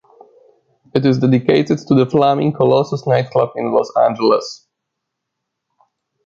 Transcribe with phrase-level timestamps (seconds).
[0.95, 4.65] It is dedicated to the Flaming Colossus nightclub in Los Angeles.